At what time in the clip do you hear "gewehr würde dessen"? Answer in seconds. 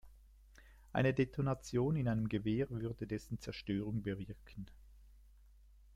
2.27-3.37